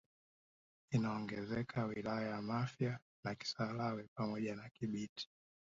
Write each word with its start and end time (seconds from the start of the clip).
Inaongezeka 0.91 1.85
wilaya 1.85 2.29
ya 2.29 2.41
Mafia 2.41 2.99
na 3.23 3.35
Kisarawe 3.35 4.07
pamoja 4.17 4.55
na 4.55 4.69
Kibiti 4.69 5.29